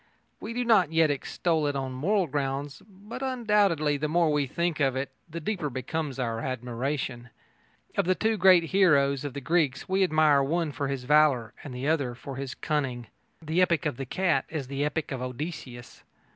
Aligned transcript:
We 0.39 0.53
do 0.55 0.65
not 0.65 0.91
yet 0.91 1.11
extol 1.11 1.67
it 1.67 1.75
on 1.75 1.91
moral 1.91 2.25
grounds, 2.25 2.81
but 2.89 3.21
undoubtedly, 3.21 3.97
the 3.97 4.07
more 4.07 4.31
we 4.33 4.47
think 4.47 4.79
of 4.79 4.95
it, 4.95 5.11
the 5.29 5.39
deeper 5.39 5.69
becomes 5.69 6.17
our 6.17 6.39
admiration. 6.39 7.29
Of 7.95 8.05
the 8.05 8.15
two 8.15 8.35
great 8.35 8.63
heroes 8.63 9.23
of 9.23 9.35
the 9.35 9.41
Greeks 9.41 9.87
we 9.87 10.03
admire 10.03 10.41
one 10.41 10.71
for 10.71 10.87
his 10.87 11.03
valour 11.03 11.53
and 11.63 11.75
one 11.75 12.15
for 12.15 12.35
his 12.37 12.55
cunning. 12.55 13.09
The 13.43 13.61
epic 13.61 13.85
of 13.85 13.97
the 13.97 14.07
cat 14.07 14.45
is 14.49 14.65
the 14.65 14.83
epic 14.83 15.11
of 15.11 15.21
Odysseus. 15.21 16.01